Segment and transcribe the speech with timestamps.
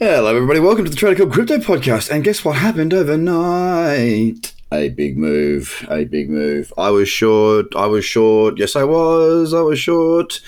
[0.00, 0.60] Hello, everybody.
[0.60, 2.08] Welcome to the Trader Cobb Crypto Podcast.
[2.08, 4.54] And guess what happened overnight?
[4.70, 5.84] A big move.
[5.90, 6.72] A big move.
[6.78, 7.74] I was short.
[7.74, 8.60] I was short.
[8.60, 9.52] Yes, I was.
[9.52, 10.40] I was short.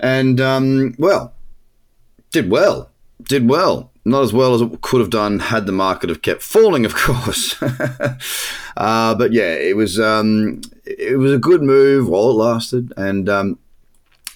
[0.00, 1.34] And, um, well,
[2.30, 2.88] did well.
[3.22, 3.92] Did well.
[4.06, 6.94] Not as well as it could have done had the market have kept falling, of
[6.94, 7.62] course.
[8.78, 13.28] uh, but yeah, it was um, it was a good move while it lasted, and
[13.28, 13.58] um,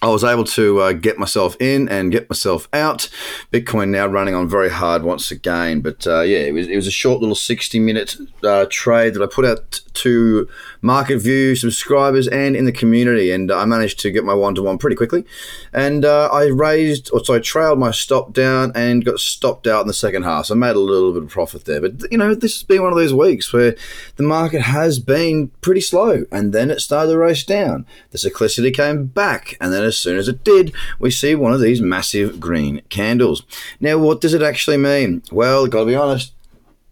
[0.01, 3.09] I was able to uh, get myself in and get myself out.
[3.51, 6.87] Bitcoin now running on very hard once again, but uh, yeah, it was it was
[6.87, 10.47] a short little sixty minute uh, trade that I put out to
[10.81, 14.63] Market View subscribers and in the community, and I managed to get my one to
[14.63, 15.25] one pretty quickly.
[15.73, 19.81] And uh, I raised, or so I trailed my stop down and got stopped out
[19.81, 20.45] in the second half.
[20.45, 22.81] So I made a little bit of profit there, but you know this has been
[22.81, 23.75] one of those weeks where
[24.15, 27.85] the market has been pretty slow, and then it started to race down.
[28.11, 31.61] The cyclicity came back, and then as soon as it did, we see one of
[31.61, 33.43] these massive green candles.
[33.79, 35.23] Now, what does it actually mean?
[35.31, 36.33] Well, gotta be honest,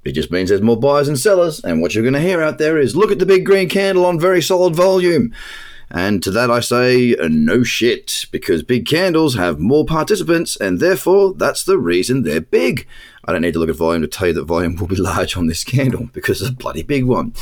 [0.08, 2.58] it just means there's more buyers and sellers, and what you're going to hear out
[2.58, 5.34] there is look at the big green candle on very solid volume.
[5.90, 11.34] And to that I say, no shit, because big candles have more participants, and therefore
[11.34, 12.86] that's the reason they're big.
[13.24, 15.36] I don't need to look at volume to tell you that volume will be large
[15.36, 17.34] on this candle because it's a bloody big one.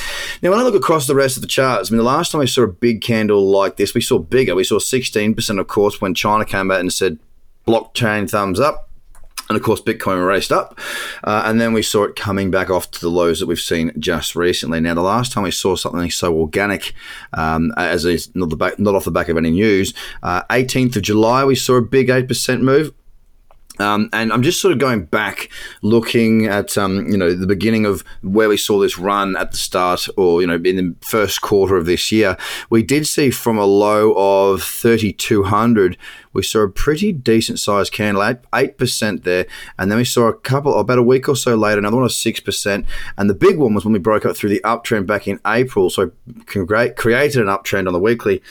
[0.41, 2.39] Now, when I look across the rest of the charts, I mean, the last time
[2.39, 4.55] we saw a big candle like this, we saw bigger.
[4.55, 7.19] We saw 16%, of course, when China came out and said
[7.67, 8.84] blockchain thumbs up.
[9.47, 10.79] And of course, Bitcoin raced up,
[11.23, 13.91] uh, and then we saw it coming back off to the lows that we've seen
[13.99, 14.79] just recently.
[14.79, 16.93] Now, the last time we saw something so organic,
[17.33, 21.03] um, as is not, back, not off the back of any news, uh, 18th of
[21.03, 22.91] July, we saw a big 8% move.
[23.79, 25.49] Um, and I'm just sort of going back,
[25.81, 29.57] looking at um, you know the beginning of where we saw this run at the
[29.57, 32.37] start, or you know in the first quarter of this year.
[32.69, 35.97] We did see from a low of 3,200,
[36.33, 40.33] we saw a pretty decent sized candle, eight percent there, and then we saw a
[40.33, 42.85] couple about a week or so later, another one of six percent,
[43.17, 45.89] and the big one was when we broke up through the uptrend back in April.
[45.89, 46.11] So
[46.45, 48.41] created an uptrend on the weekly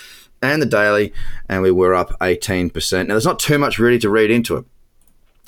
[0.44, 1.12] and the daily,
[1.48, 2.72] and we were up 18%.
[3.06, 4.64] Now, there's not too much really to read into it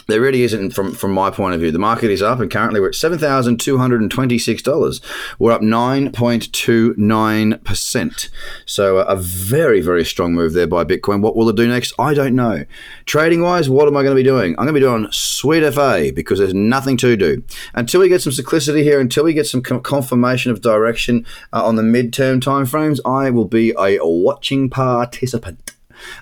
[0.06, 1.70] there really isn't from from my point of view.
[1.70, 4.62] The market is up, and currently we're at seven thousand two hundred and twenty six
[4.62, 5.00] dollars.
[5.38, 8.28] We're up nine point two nine percent.
[8.64, 11.20] So a very very strong move there by Bitcoin.
[11.20, 11.92] What will it do next?
[11.98, 12.64] I don't know.
[13.04, 14.52] Trading wise, what am I going to be doing?
[14.52, 17.42] I'm going to be doing sweet FA because there's nothing to do
[17.74, 19.00] until we get some cyclicity here.
[19.00, 23.72] Until we get some confirmation of direction uh, on the midterm timeframes, I will be
[23.78, 25.75] a watching participant.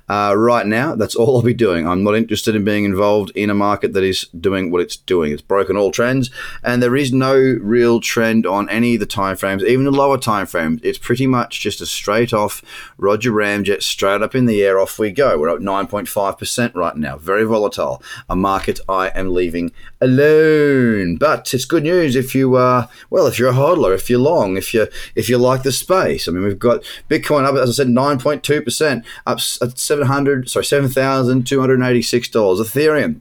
[0.09, 1.87] Uh, right now, that's all I'll be doing.
[1.87, 5.33] I'm not interested in being involved in a market that is doing what it's doing.
[5.33, 6.31] It's broken all trends,
[6.63, 10.81] and there is no real trend on any of the timeframes, even the lower timeframes.
[10.83, 12.63] It's pretty much just a straight off
[12.97, 15.39] Roger Ramjet, straight up in the air, off we go.
[15.39, 17.17] We're up 9.5% right now.
[17.17, 18.03] Very volatile.
[18.29, 21.17] A market I am leaving alone.
[21.17, 24.57] But it's good news if you are, well, if you're a hodler, if you're long,
[24.57, 26.29] if you if you like the space.
[26.29, 30.65] I mean, we've got Bitcoin up, as I said, 9.2%, up Uh, seven hundred, sorry,
[30.65, 32.61] seven thousand two hundred eighty six dollars.
[32.61, 33.21] Ethereum.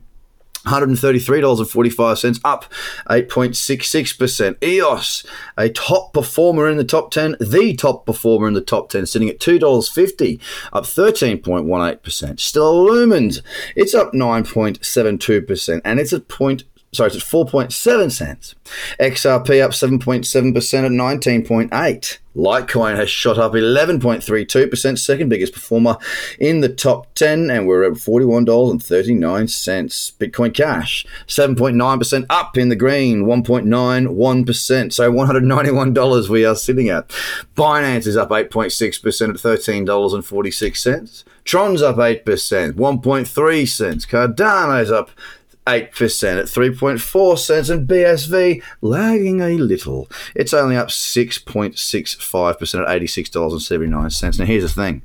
[0.64, 2.64] $133.45, up
[3.10, 4.64] 8.66%.
[4.64, 5.26] EOS,
[5.58, 9.28] a top performer in the top 10, the top performer in the top 10, sitting
[9.28, 10.40] at $2.50,
[10.72, 12.40] up 13.18%.
[12.40, 13.42] Stellar Lumens,
[13.76, 18.54] it's up 9.72%, and it's at point sorry, it's at 4.7 cents.
[19.00, 22.18] XRP up 7.7% at 19.8.
[22.36, 25.96] Litecoin has shot up 11.32%, second biggest performer
[26.38, 30.18] in the top 10, and we're at $41.39.
[30.18, 34.92] Bitcoin Cash, 7.9% up in the green, 1.91%.
[34.92, 37.08] So $191 we are sitting at.
[37.56, 41.24] Binance is up 8.6% at $13.46.
[41.44, 44.06] Tron's up 8%, 1.3 cents.
[44.06, 45.10] Cardano's up
[45.66, 50.08] 8% at 3.4 cents and BSV lagging a little.
[50.34, 54.38] It's only up 6.65% at $86.79.
[54.38, 55.02] Now, here's the thing.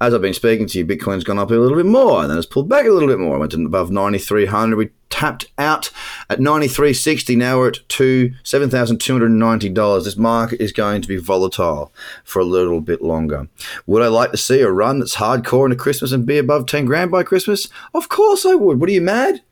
[0.00, 2.38] As I've been speaking to you, Bitcoin's gone up a little bit more and then
[2.38, 3.36] it's pulled back a little bit more.
[3.36, 4.76] I went above 9,300.
[4.76, 5.90] We tapped out
[6.28, 7.36] at 93.60.
[7.36, 10.04] Now we're at two $7,290.
[10.04, 11.92] This market is going to be volatile
[12.24, 13.48] for a little bit longer.
[13.86, 16.84] Would I like to see a run that's hardcore into Christmas and be above 10
[16.84, 17.68] grand by Christmas?
[17.94, 18.80] Of course I would.
[18.80, 19.42] What are you mad?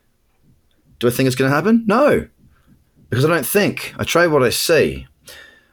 [0.99, 1.85] Do I think it's going to happen?
[1.87, 2.29] No.
[3.11, 3.95] Because I don't think.
[3.99, 5.07] I trade what I see.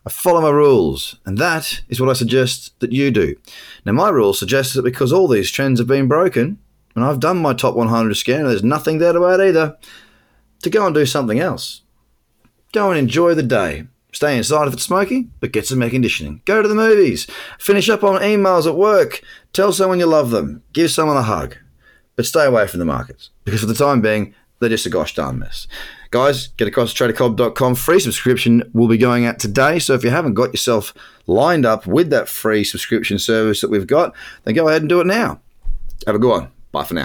[0.05, 3.35] I follow my rules, and that is what I suggest that you do.
[3.85, 6.57] Now, my rule suggests that because all these trends have been broken,
[6.95, 9.77] and I've done my top 100 scan, and there's nothing there to add either,
[10.63, 11.81] to go and do something else.
[12.71, 13.87] Go and enjoy the day.
[14.11, 16.41] Stay inside if it's smoky, but get some air conditioning.
[16.45, 17.27] Go to the movies.
[17.59, 19.21] Finish up on emails at work.
[19.53, 20.63] Tell someone you love them.
[20.73, 21.57] Give someone a hug.
[22.15, 25.15] But stay away from the markets, because for the time being, they're just a gosh
[25.15, 25.67] darn mess.
[26.11, 27.75] Guys, get across to tradercobb.com.
[27.75, 29.79] Free subscription will be going out today.
[29.79, 30.93] So if you haven't got yourself
[31.25, 34.13] lined up with that free subscription service that we've got,
[34.43, 35.39] then go ahead and do it now.
[36.05, 36.51] Have a good one.
[36.73, 36.99] Bye for now.